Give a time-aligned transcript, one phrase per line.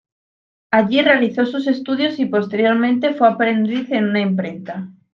[0.71, 4.89] Allí realizó sus estudios y posteriormente fue aprendiz en una imprenta.